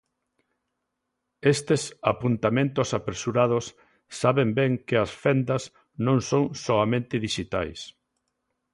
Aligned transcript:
Estes 1.55 1.81
apuntamentos 2.13 2.89
apresurados 2.99 3.65
saben 4.21 4.49
ben 4.59 4.71
que 4.87 4.95
as 5.05 5.11
fendas 5.23 5.63
non 6.05 6.17
son 6.29 6.43
soamente 6.65 7.15
dixitais. 7.25 7.79